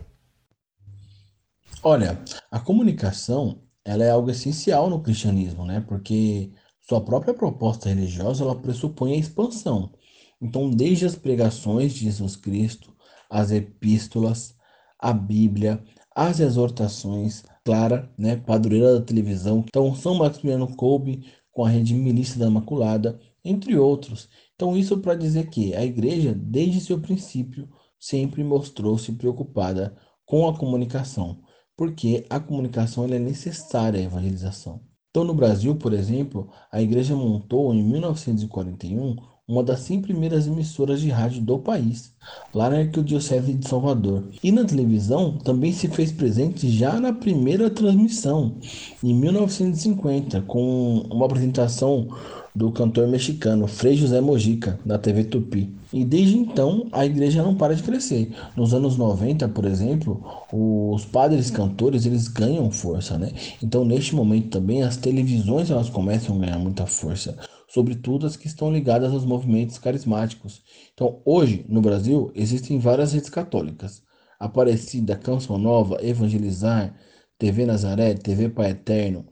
Olha, 1.81 2.21
a 2.51 2.59
comunicação 2.59 3.61
ela 3.85 4.03
é 4.03 4.09
algo 4.09 4.29
essencial 4.29 4.89
no 4.89 5.01
cristianismo, 5.01 5.65
né? 5.65 5.83
Porque 5.87 6.51
sua 6.81 6.99
própria 6.99 7.33
proposta 7.33 7.89
religiosa 7.89 8.43
ela 8.43 8.61
pressupõe 8.61 9.13
a 9.13 9.17
expansão. 9.17 9.93
Então, 10.41 10.69
desde 10.69 11.05
as 11.05 11.15
pregações 11.15 11.93
de 11.93 12.01
Jesus 12.05 12.35
Cristo, 12.35 12.93
as 13.29 13.51
epístolas, 13.51 14.55
a 14.99 15.13
Bíblia, 15.13 15.81
as 16.13 16.39
exortações, 16.39 17.43
Clara, 17.65 18.11
né, 18.17 18.35
padroeira 18.35 18.99
da 18.99 19.05
televisão, 19.05 19.63
então 19.67 19.95
São 19.95 20.15
Maximiliano 20.15 20.75
Kolbe 20.75 21.25
com 21.51 21.63
a 21.65 21.69
rede 21.69 21.93
Milícia 21.93 22.39
da 22.39 22.47
Imaculada, 22.47 23.19
entre 23.43 23.77
outros. 23.77 24.29
Então 24.55 24.75
isso 24.75 24.97
para 24.99 25.15
dizer 25.15 25.49
que 25.49 25.73
a 25.75 25.83
igreja, 25.83 26.33
desde 26.33 26.81
seu 26.81 26.99
princípio, 26.99 27.69
sempre 27.99 28.43
mostrou-se 28.43 29.11
preocupada 29.13 29.95
com 30.25 30.47
a 30.47 30.57
comunicação, 30.57 31.41
porque 31.77 32.25
a 32.29 32.39
comunicação 32.39 33.05
é 33.05 33.19
necessária 33.19 33.99
à 33.99 34.03
evangelização. 34.03 34.81
Então, 35.09 35.23
no 35.23 35.33
Brasil, 35.35 35.75
por 35.75 35.93
exemplo, 35.93 36.49
a 36.71 36.81
igreja 36.81 37.15
montou 37.15 37.71
em 37.71 37.83
1941 37.83 39.15
uma 39.47 39.61
das 39.61 39.81
100 39.81 40.01
primeiras 40.01 40.47
emissoras 40.47 41.01
de 41.01 41.09
rádio 41.09 41.41
do 41.41 41.59
país, 41.59 42.13
lá 42.53 42.69
na 42.69 42.77
Arquidiocese 42.77 43.53
de 43.53 43.67
Salvador. 43.67 44.23
E 44.41 44.51
na 44.51 44.63
televisão 44.63 45.37
também 45.37 45.73
se 45.73 45.89
fez 45.89 46.13
presente 46.13 46.69
já 46.69 46.97
na 46.99 47.11
primeira 47.11 47.69
transmissão, 47.69 48.55
em 49.03 49.13
1950, 49.13 50.41
com 50.43 51.05
uma 51.11 51.25
apresentação 51.25 52.07
do 52.55 52.71
cantor 52.71 53.07
mexicano 53.07 53.67
Frei 53.67 53.95
José 53.95 54.21
Mojica, 54.21 54.79
da 54.85 54.97
TV 54.97 55.23
Tupi. 55.25 55.73
E 55.91 56.05
desde 56.05 56.37
então 56.37 56.87
a 56.91 57.05
igreja 57.05 57.43
não 57.43 57.55
para 57.55 57.75
de 57.75 57.83
crescer. 57.83 58.31
Nos 58.55 58.73
anos 58.73 58.95
90, 58.95 59.49
por 59.49 59.65
exemplo, 59.65 60.23
os 60.51 61.03
padres 61.05 61.49
cantores 61.51 62.05
eles 62.05 62.27
ganham 62.27 62.71
força, 62.71 63.17
né? 63.17 63.31
Então 63.61 63.83
neste 63.83 64.15
momento 64.15 64.49
também 64.49 64.83
as 64.83 64.97
televisões 64.97 65.69
elas 65.69 65.89
começam 65.89 66.35
a 66.35 66.39
ganhar 66.39 66.59
muita 66.59 66.85
força, 66.85 67.37
sobretudo 67.73 68.27
as 68.27 68.37
que 68.37 68.45
estão 68.45 68.71
ligadas 68.71 69.11
aos 69.11 69.25
movimentos 69.25 69.79
carismáticos. 69.79 70.61
Então 70.93 71.21
hoje 71.25 71.65
no 71.67 71.81
Brasil 71.81 72.31
existem 72.35 72.77
várias 72.77 73.13
redes 73.13 73.29
católicas. 73.29 74.03
Aparecida, 74.39 75.15
Canção 75.15 75.57
Nova, 75.57 75.97
Evangelizar, 76.05 76.95
TV 77.37 77.65
Nazaré, 77.65 78.13
TV 78.13 78.49
Pai 78.49 78.71
Eterno, 78.71 79.25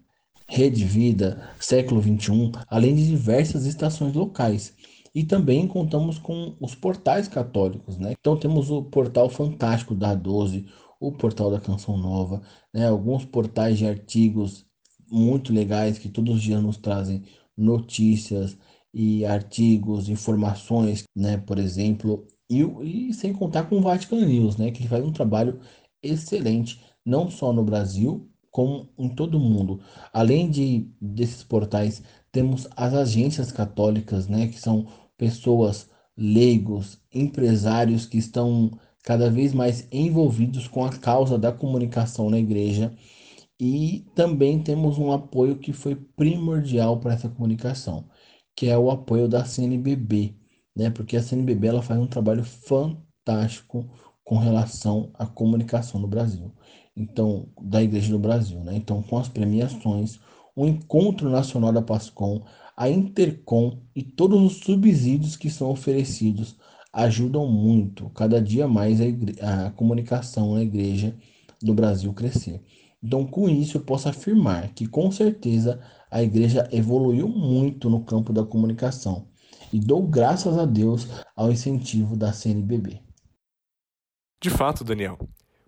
Rede 0.47 0.83
Vida, 0.83 1.49
Século 1.59 2.01
21, 2.01 2.51
além 2.67 2.95
de 2.95 3.07
diversas 3.07 3.65
estações 3.65 4.13
locais. 4.13 4.73
E 5.13 5.23
também 5.23 5.67
contamos 5.67 6.17
com 6.17 6.55
os 6.59 6.73
portais 6.73 7.27
católicos, 7.27 7.97
né? 7.97 8.13
Então 8.19 8.37
temos 8.37 8.71
o 8.71 8.83
portal 8.83 9.29
fantástico 9.29 9.93
da 9.93 10.15
12, 10.15 10.65
o 10.99 11.11
portal 11.11 11.51
da 11.51 11.59
Canção 11.59 11.97
Nova, 11.97 12.41
né? 12.73 12.87
Alguns 12.87 13.25
portais 13.25 13.77
de 13.77 13.85
artigos 13.85 14.65
muito 15.11 15.53
legais 15.53 15.99
que 15.99 16.07
todos 16.07 16.35
os 16.35 16.41
dias 16.41 16.63
nos 16.63 16.77
trazem 16.77 17.23
notícias 17.57 18.57
e 18.93 19.25
artigos, 19.25 20.09
informações, 20.09 21.03
né? 21.15 21.37
Por 21.37 21.57
exemplo, 21.57 22.27
e, 22.49 22.61
e 23.09 23.13
sem 23.13 23.33
contar 23.33 23.63
com 23.63 23.77
o 23.77 23.81
Vatican 23.81 24.25
News, 24.25 24.57
né? 24.57 24.71
Que 24.71 24.87
faz 24.87 25.03
um 25.03 25.11
trabalho 25.11 25.59
excelente, 26.03 26.81
não 27.05 27.29
só 27.29 27.53
no 27.53 27.63
Brasil, 27.63 28.29
como 28.51 28.89
em 28.97 29.09
todo 29.09 29.37
o 29.37 29.39
mundo. 29.39 29.79
Além 30.13 30.49
de 30.49 30.89
desses 30.99 31.43
portais, 31.43 32.03
temos 32.31 32.67
as 32.75 32.93
agências 32.93 33.51
católicas, 33.51 34.27
né, 34.27 34.47
que 34.47 34.59
são 34.59 34.87
pessoas 35.17 35.89
leigos, 36.17 36.99
empresários 37.13 38.05
que 38.05 38.17
estão 38.17 38.71
cada 39.03 39.29
vez 39.29 39.53
mais 39.53 39.87
envolvidos 39.91 40.67
com 40.67 40.85
a 40.85 40.89
causa 40.89 41.37
da 41.37 41.51
comunicação 41.51 42.29
na 42.29 42.37
igreja. 42.39 42.93
E 43.61 44.05
também 44.15 44.63
temos 44.63 44.97
um 44.97 45.11
apoio 45.11 45.57
que 45.59 45.73
foi 45.73 45.95
primordial 45.95 46.99
para 46.99 47.13
essa 47.13 47.29
comunicação, 47.29 48.09
que 48.55 48.67
é 48.67 48.77
o 48.77 48.91
apoio 48.91 49.27
da 49.27 49.45
CNBB, 49.45 50.35
né? 50.75 50.89
Porque 50.89 51.15
a 51.17 51.23
CNBB 51.23 51.67
ela 51.67 51.81
faz 51.81 51.99
um 51.99 52.07
trabalho 52.07 52.43
fantástico 52.43 53.89
com 54.23 54.37
relação 54.37 55.11
à 55.15 55.25
comunicação 55.27 56.01
no 56.01 56.07
Brasil 56.07 56.53
então 56.95 57.47
da 57.61 57.81
Igreja 57.81 58.11
do 58.11 58.19
Brasil, 58.19 58.59
né? 58.63 58.75
Então 58.75 59.01
com 59.01 59.17
as 59.17 59.29
premiações, 59.29 60.19
o 60.55 60.65
Encontro 60.65 61.29
Nacional 61.29 61.71
da 61.71 61.81
Pascom, 61.81 62.43
a 62.75 62.89
Intercom 62.89 63.81
e 63.95 64.03
todos 64.03 64.41
os 64.41 64.57
subsídios 64.63 65.35
que 65.35 65.49
são 65.49 65.69
oferecidos 65.69 66.57
ajudam 66.93 67.47
muito 67.47 68.09
cada 68.11 68.41
dia 68.41 68.67
mais 68.67 68.99
a, 68.99 69.05
igre... 69.05 69.35
a 69.41 69.71
comunicação 69.71 70.55
na 70.55 70.63
Igreja 70.63 71.15
do 71.61 71.73
Brasil 71.73 72.13
crescer. 72.13 72.61
Então, 73.03 73.25
com 73.25 73.49
isso, 73.49 73.77
eu 73.77 73.81
posso 73.81 74.07
afirmar 74.07 74.73
que, 74.73 74.85
com 74.85 75.11
certeza, 75.11 75.81
a 76.09 76.21
igreja 76.21 76.67
evoluiu 76.71 77.27
muito 77.27 77.89
no 77.89 78.03
campo 78.03 78.31
da 78.31 78.43
comunicação 78.43 79.27
e 79.73 79.79
dou 79.79 80.05
graças 80.07 80.57
a 80.57 80.65
Deus 80.65 81.07
ao 81.35 81.51
incentivo 81.51 82.15
da 82.15 82.31
CNBB. 82.31 83.01
De 84.41 84.49
fato, 84.49 84.83
Daniel, 84.83 85.17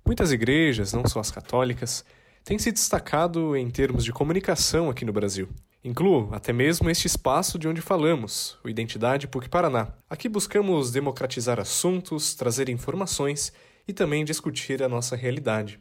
Muitas 0.06 0.34
igrejas, 0.34 0.92
não 0.92 1.08
só 1.08 1.22
as 1.22 1.32
católicas, 1.32 2.04
têm 2.44 2.60
se 2.60 2.74
destacado 2.74 3.56
em 3.56 3.70
termos 3.70 4.04
de 4.04 4.12
comunicação 4.12 4.90
aqui 4.90 5.06
no 5.06 5.14
Brasil. 5.14 5.48
Incluo 5.82 6.28
até 6.34 6.52
mesmo 6.52 6.90
este 6.90 7.08
espaço 7.08 7.58
de 7.58 7.70
onde 7.70 7.80
falamos, 7.80 8.58
o 8.66 8.70
Identidade 8.70 9.30
PUC 9.30 9.48
Paraná. 9.48 9.94
Aqui 10.10 10.28
buscamos 10.28 10.92
democratizar 10.92 11.58
assuntos, 11.58 12.36
trazer 12.36 12.68
informações 12.68 13.54
e 13.88 13.94
também 13.94 14.26
discutir 14.26 14.84
a 14.84 14.90
nossa 14.90 15.16
realidade. 15.16 15.80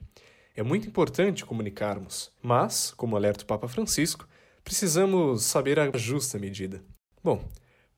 É 0.54 0.62
muito 0.62 0.86
importante 0.86 1.44
comunicarmos, 1.44 2.30
mas, 2.42 2.92
como 2.96 3.16
alerta 3.16 3.44
o 3.44 3.46
Papa 3.46 3.68
Francisco, 3.68 4.28
precisamos 4.62 5.44
saber 5.44 5.78
a 5.78 5.90
justa 5.96 6.38
medida. 6.38 6.82
Bom, 7.22 7.48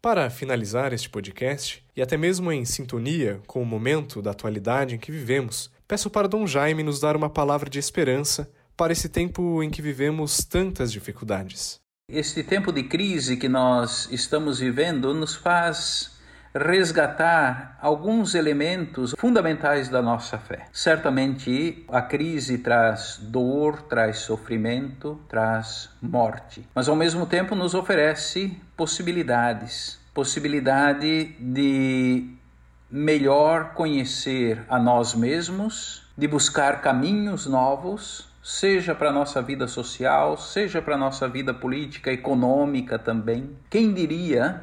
para 0.00 0.28
finalizar 0.30 0.92
este 0.92 1.08
podcast, 1.08 1.84
e 1.96 2.02
até 2.02 2.16
mesmo 2.16 2.52
em 2.52 2.64
sintonia 2.64 3.40
com 3.46 3.62
o 3.62 3.66
momento 3.66 4.20
da 4.20 4.30
atualidade 4.30 4.94
em 4.94 4.98
que 4.98 5.10
vivemos, 5.10 5.72
Peço 5.86 6.08
para 6.08 6.26
Dom 6.26 6.46
Jaime 6.46 6.82
nos 6.82 6.98
dar 6.98 7.14
uma 7.14 7.28
palavra 7.28 7.68
de 7.68 7.78
esperança 7.78 8.50
para 8.74 8.92
esse 8.92 9.06
tempo 9.06 9.62
em 9.62 9.68
que 9.68 9.82
vivemos 9.82 10.38
tantas 10.38 10.90
dificuldades. 10.90 11.78
Este 12.08 12.42
tempo 12.42 12.72
de 12.72 12.84
crise 12.84 13.36
que 13.36 13.48
nós 13.48 14.08
estamos 14.10 14.60
vivendo 14.60 15.12
nos 15.12 15.34
faz 15.34 16.13
resgatar 16.54 17.76
alguns 17.80 18.34
elementos 18.34 19.14
fundamentais 19.18 19.88
da 19.88 20.00
nossa 20.00 20.38
fé. 20.38 20.66
Certamente 20.72 21.84
a 21.88 22.00
crise 22.00 22.58
traz 22.58 23.18
dor, 23.20 23.82
traz 23.82 24.18
sofrimento, 24.18 25.20
traz 25.28 25.90
morte, 26.00 26.66
mas 26.74 26.88
ao 26.88 26.94
mesmo 26.96 27.26
tempo 27.26 27.54
nos 27.54 27.74
oferece 27.74 28.56
possibilidades 28.76 30.02
possibilidade 30.14 31.34
de 31.40 32.30
melhor 32.88 33.74
conhecer 33.74 34.64
a 34.68 34.78
nós 34.78 35.12
mesmos, 35.12 36.06
de 36.16 36.28
buscar 36.28 36.80
caminhos 36.80 37.46
novos, 37.46 38.28
seja 38.40 38.94
para 38.94 39.08
a 39.08 39.12
nossa 39.12 39.42
vida 39.42 39.66
social, 39.66 40.36
seja 40.38 40.80
para 40.80 40.94
a 40.94 40.98
nossa 40.98 41.26
vida 41.28 41.52
política, 41.52 42.12
econômica 42.12 42.96
também. 42.96 43.50
Quem 43.68 43.92
diria 43.92 44.62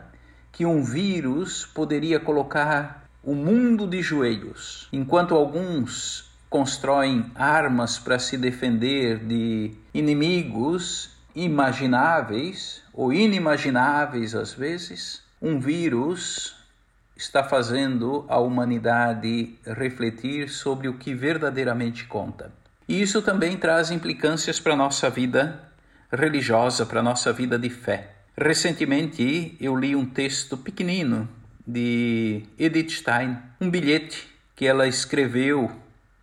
que 0.51 0.65
um 0.65 0.83
vírus 0.83 1.65
poderia 1.65 2.19
colocar 2.19 3.07
o 3.23 3.33
mundo 3.35 3.87
de 3.87 4.01
joelhos, 4.01 4.87
enquanto 4.91 5.35
alguns 5.35 6.29
constroem 6.49 7.31
armas 7.35 7.97
para 7.97 8.19
se 8.19 8.37
defender 8.37 9.19
de 9.19 9.71
inimigos 9.93 11.11
imagináveis 11.33 12.81
ou 12.93 13.13
inimagináveis 13.13 14.35
às 14.35 14.53
vezes, 14.53 15.21
um 15.41 15.59
vírus 15.59 16.55
está 17.15 17.43
fazendo 17.43 18.25
a 18.27 18.39
humanidade 18.39 19.55
refletir 19.65 20.49
sobre 20.49 20.87
o 20.87 20.95
que 20.95 21.13
verdadeiramente 21.13 22.05
conta. 22.05 22.51
E 22.87 23.01
isso 23.01 23.21
também 23.21 23.55
traz 23.55 23.91
implicâncias 23.91 24.59
para 24.59 24.73
a 24.73 24.77
nossa 24.77 25.09
vida 25.09 25.61
religiosa, 26.11 26.85
para 26.85 26.99
a 26.99 27.03
nossa 27.03 27.31
vida 27.31 27.57
de 27.57 27.69
fé. 27.69 28.20
Recentemente 28.37 29.55
eu 29.59 29.75
li 29.75 29.95
um 29.95 30.05
texto 30.05 30.57
pequenino 30.57 31.27
de 31.65 32.43
Edith 32.57 32.91
Stein, 32.91 33.37
um 33.59 33.69
bilhete 33.69 34.27
que 34.55 34.65
ela 34.65 34.87
escreveu 34.87 35.71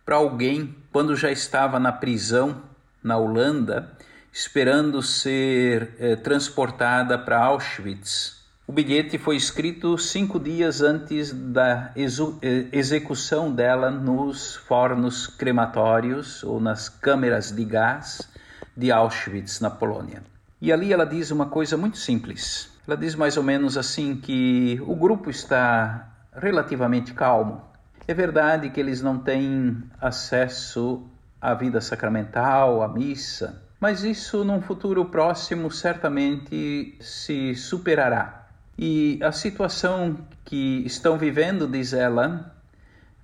para 0.05 0.15
alguém 0.15 0.75
quando 0.91 1.15
já 1.15 1.31
estava 1.31 1.79
na 1.79 1.91
prisão 1.91 2.61
na 3.03 3.17
Holanda, 3.17 3.97
esperando 4.33 5.01
ser 5.01 5.95
eh, 5.99 6.15
transportada 6.15 7.17
para 7.17 7.39
Auschwitz 7.39 8.39
o 8.69 8.71
bilhete 8.71 9.17
foi 9.17 9.35
escrito 9.35 9.97
cinco 9.97 10.39
dias 10.39 10.83
antes 10.83 11.33
da 11.33 11.91
eh, 11.95 12.67
execução 12.71 13.51
dela 13.51 13.89
nos 13.89 14.57
fornos 14.57 15.25
crematórios 15.25 16.43
ou 16.43 16.59
nas 16.61 16.87
câmeras 16.87 17.51
de 17.51 17.65
gás 17.65 18.29
de 18.77 18.91
Auschwitz, 18.91 19.59
na 19.59 19.71
Polônia. 19.71 20.21
E 20.61 20.71
ali 20.73 20.91
ela 20.91 21.05
diz 21.05 21.31
uma 21.31 21.45
coisa 21.45 21.77
muito 21.77 21.97
simples. 21.97 22.69
Ela 22.87 22.97
diz 22.97 23.15
mais 23.15 23.37
ou 23.37 23.43
menos 23.43 23.77
assim 23.77 24.15
que 24.15 24.81
o 24.85 24.95
grupo 24.95 25.29
está 25.29 26.09
relativamente 26.35 27.13
calmo. 27.13 27.61
É 28.07 28.13
verdade 28.13 28.69
que 28.69 28.79
eles 28.79 29.01
não 29.01 29.19
têm 29.19 29.83
acesso 30.01 31.07
à 31.39 31.53
vida 31.53 31.79
sacramental, 31.79 32.81
à 32.81 32.87
missa, 32.87 33.61
mas 33.79 34.03
isso 34.03 34.43
num 34.43 34.61
futuro 34.61 35.05
próximo 35.05 35.71
certamente 35.71 36.97
se 36.99 37.55
superará. 37.55 38.47
E 38.77 39.19
a 39.21 39.31
situação 39.31 40.17
que 40.43 40.83
estão 40.85 41.17
vivendo, 41.17 41.67
diz 41.67 41.93
ela, 41.93 42.55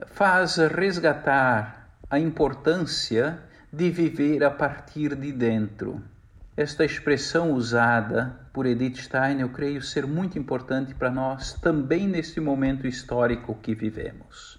faz 0.07 0.57
resgatar 0.57 1.89
a 2.09 2.19
importância 2.19 3.39
de 3.71 3.89
viver 3.89 4.43
a 4.43 4.51
partir 4.51 5.15
de 5.15 5.31
dentro. 5.31 6.01
Esta 6.57 6.85
expressão 6.85 7.51
usada 7.51 8.39
por 8.53 8.65
Edith 8.65 8.95
Stein, 8.95 9.41
eu 9.41 9.49
creio 9.49 9.81
ser 9.81 10.07
muito 10.07 10.39
importante 10.39 10.95
para 10.95 11.11
nós 11.11 11.51
também 11.51 12.07
neste 12.07 12.39
momento 12.39 12.87
histórico 12.87 13.59
que 13.61 13.75
vivemos. 13.75 14.57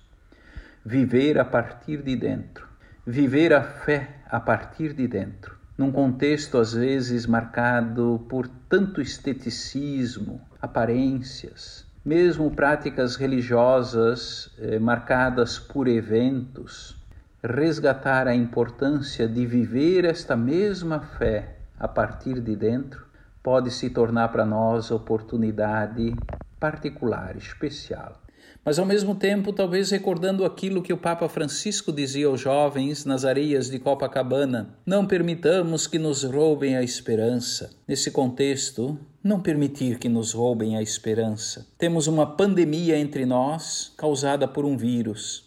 Viver 0.84 1.38
a 1.38 1.44
partir 1.44 2.02
de 2.02 2.14
dentro, 2.14 2.68
viver 3.06 3.54
a 3.54 3.62
fé 3.62 4.16
a 4.26 4.38
partir 4.38 4.92
de 4.92 5.08
dentro, 5.08 5.56
num 5.78 5.90
contexto 5.90 6.58
às 6.58 6.74
vezes 6.74 7.24
marcado 7.24 8.26
por 8.28 8.46
tanto 8.68 9.00
esteticismo, 9.00 10.42
aparências, 10.60 11.86
mesmo 12.04 12.50
práticas 12.50 13.16
religiosas 13.16 14.54
eh, 14.58 14.78
marcadas 14.78 15.58
por 15.58 15.88
eventos, 15.88 16.94
resgatar 17.42 18.28
a 18.28 18.34
importância 18.34 19.26
de 19.26 19.46
viver 19.46 20.04
esta 20.04 20.36
mesma 20.36 21.00
fé 21.00 21.55
a 21.78 21.88
partir 21.88 22.40
de 22.40 22.56
dentro 22.56 23.06
pode 23.42 23.70
se 23.70 23.90
tornar 23.90 24.28
para 24.28 24.44
nós 24.44 24.90
oportunidade 24.90 26.14
particular, 26.58 27.36
especial. 27.36 28.20
Mas 28.64 28.80
ao 28.80 28.84
mesmo 28.84 29.14
tempo, 29.14 29.52
talvez 29.52 29.90
recordando 29.90 30.44
aquilo 30.44 30.82
que 30.82 30.92
o 30.92 30.98
Papa 30.98 31.28
Francisco 31.28 31.92
dizia 31.92 32.26
aos 32.26 32.40
jovens 32.40 33.04
nas 33.04 33.24
areias 33.24 33.70
de 33.70 33.78
Copacabana: 33.78 34.74
não 34.84 35.06
permitamos 35.06 35.86
que 35.86 36.00
nos 36.00 36.24
roubem 36.24 36.76
a 36.76 36.82
esperança. 36.82 37.70
Nesse 37.86 38.10
contexto, 38.10 38.98
não 39.22 39.40
permitir 39.40 40.00
que 40.00 40.08
nos 40.08 40.32
roubem 40.32 40.76
a 40.76 40.82
esperança. 40.82 41.68
Temos 41.78 42.08
uma 42.08 42.26
pandemia 42.26 42.98
entre 42.98 43.24
nós 43.24 43.92
causada 43.96 44.48
por 44.48 44.64
um 44.64 44.76
vírus 44.76 45.46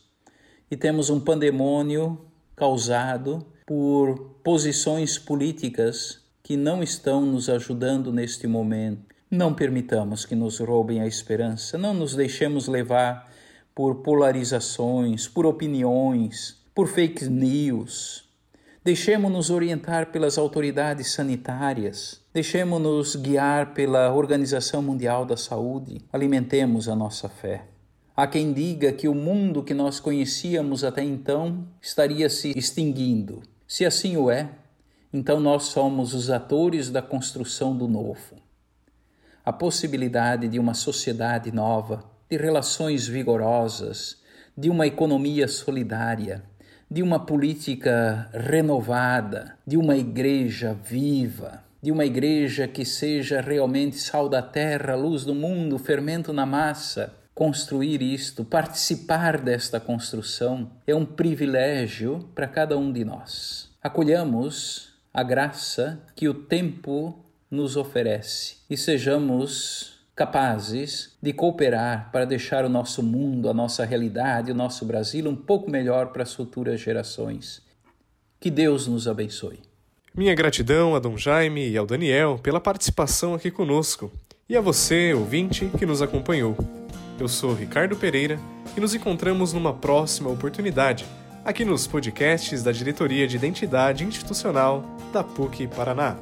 e 0.72 0.78
temos 0.78 1.10
um 1.10 1.20
pandemônio 1.20 2.20
causado 2.56 3.46
por 3.65 4.36
posições 4.44 5.18
políticas 5.18 6.19
que 6.50 6.58
não 6.58 6.82
estão 6.82 7.28
nos 7.28 7.48
ajudando 7.48 8.12
neste 8.12 8.48
momento. 8.48 9.14
Não 9.30 9.54
permitamos 9.54 10.26
que 10.26 10.34
nos 10.34 10.58
roubem 10.58 11.00
a 11.00 11.06
esperança, 11.06 11.78
não 11.78 11.94
nos 11.94 12.16
deixemos 12.16 12.68
levar 12.68 13.32
por 13.76 13.98
polarizações, 13.98 15.28
por 15.28 15.46
opiniões, 15.46 16.60
por 16.74 16.88
fake 16.88 17.30
news. 17.30 18.28
Deixemos-nos 18.84 19.52
orientar 19.52 20.08
pelas 20.08 20.40
autoridades 20.40 21.12
sanitárias, 21.12 22.20
deixemos-nos 22.34 23.16
guiar 23.16 23.76
pela 23.76 24.12
Organização 24.12 24.82
Mundial 24.82 25.28
da 25.28 25.38
Saúde, 25.38 26.02
alimentemos 26.12 26.90
a 26.90 26.96
nossa 26.96 27.30
fé. 27.30 27.66
Há 28.18 28.26
quem 28.26 28.52
diga 28.54 28.92
que 28.92 29.08
o 29.08 29.14
mundo 29.14 29.62
que 29.62 29.76
nós 29.76 30.00
conhecíamos 30.00 30.84
até 30.84 31.04
então 31.04 31.68
estaria 31.80 32.28
se 32.28 32.58
extinguindo. 32.58 33.44
Se 33.68 33.86
assim 33.86 34.18
o 34.18 34.32
é, 34.32 34.50
então 35.12 35.39
nós 35.39 35.63
somos 35.63 36.13
os 36.13 36.30
atores 36.30 36.89
da 36.89 37.02
construção 37.02 37.76
do 37.76 37.88
novo 37.88 38.50
a 39.50 39.52
possibilidade 39.52 40.48
de 40.48 40.60
uma 40.60 40.76
sociedade 40.76 41.52
nova, 41.52 42.04
de 42.30 42.38
relações 42.38 43.08
vigorosas, 43.08 44.22
de 44.56 44.69
uma 44.69 44.86
economia 44.86 45.48
solidária, 45.48 46.43
de 46.88 47.02
uma 47.02 47.19
política 47.26 48.30
renovada, 48.32 49.58
de 49.65 49.76
uma 49.76 49.98
igreja 49.98 50.78
viva, 50.84 51.63
de 51.82 51.91
uma 51.91 52.06
igreja 52.06 52.67
que 52.67 52.86
seja 52.86 53.41
realmente 53.41 53.98
sal 53.98 54.30
da 54.30 54.43
terra, 54.43 54.93
luz 54.93 55.26
do 55.26 55.34
mundo, 55.34 55.80
fermento 55.80 56.32
na 56.32 56.45
massa. 56.45 57.15
Construir 57.34 58.04
isto, 58.04 58.45
participar 58.45 59.39
desta 59.39 59.80
construção, 59.80 60.69
é 60.86 60.93
um 60.93 61.06
privilégio 61.06 62.30
para 62.36 62.48
cada 62.48 62.78
um 62.78 62.91
de 62.91 63.04
nós. 63.04 63.72
Acolhamos 63.82 64.89
a 65.20 65.24
graça 65.24 66.02
que 66.16 66.30
o 66.30 66.34
tempo 66.34 67.14
nos 67.52 67.76
oferece 67.76 68.56
e 68.70 68.78
sejamos 68.78 70.00
capazes 70.16 71.18
de 71.22 71.34
cooperar 71.34 72.10
para 72.10 72.24
deixar 72.24 72.64
o 72.64 72.70
nosso 72.70 73.04
mundo, 73.04 73.50
a 73.50 73.54
nossa 73.54 73.84
realidade, 73.84 74.50
o 74.50 74.56
nosso 74.56 74.86
Brasil 74.86 75.30
um 75.30 75.36
pouco 75.36 75.70
melhor 75.70 76.14
para 76.14 76.24
as 76.24 76.34
futuras 76.34 76.80
gerações. 76.80 77.62
Que 78.40 78.50
Deus 78.50 78.88
nos 78.88 79.10
abençoe. 79.10 79.60
Minha 80.16 80.34
gratidão 80.34 80.96
a 80.96 81.00
Dom 81.00 81.18
Jaime 81.18 81.70
e 81.70 81.78
ao 81.78 81.86
Daniel 81.86 82.40
pela 82.42 82.62
participação 82.62 83.34
aqui 83.34 83.52
conosco 83.52 84.10
e 84.48 84.56
a 84.56 84.62
você, 84.62 85.14
ouvinte, 85.14 85.70
que 85.78 85.86
nos 85.86 86.02
acompanhou. 86.02 86.56
Eu 87.20 87.28
sou 87.28 87.54
Ricardo 87.54 87.98
Pereira 87.98 88.40
e 88.76 88.80
nos 88.80 88.96
encontramos 88.96 89.52
numa 89.52 89.74
próxima 89.74 90.30
oportunidade 90.30 91.06
aqui 91.43 91.65
nos 91.65 91.88
podcasts 91.88 92.63
da 92.63 92.71
Diretoria 92.71 93.28
de 93.28 93.36
Identidade 93.36 94.04
Institucional 94.04 94.84
da 95.12 95.23
PUC 95.23 95.67
Paraná. 95.67 96.15